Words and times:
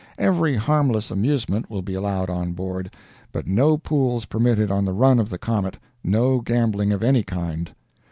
Every 0.17 0.55
harmless 0.55 1.11
amusement 1.11 1.69
will 1.69 1.83
be 1.83 1.93
allowed 1.93 2.27
on 2.31 2.53
board, 2.53 2.89
but 3.31 3.45
no 3.45 3.77
pools 3.77 4.25
permitted 4.25 4.71
on 4.71 4.83
the 4.83 4.93
run 4.93 5.19
of 5.19 5.29
the 5.29 5.37
comet 5.37 5.77
no 6.03 6.39
gambling 6.41 6.91
of 6.91 7.03
any 7.03 7.21
kind. 7.21 7.69